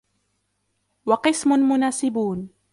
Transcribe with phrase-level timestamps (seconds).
[1.05, 2.49] وَقِسْمٌ مُنَاسِبُونَ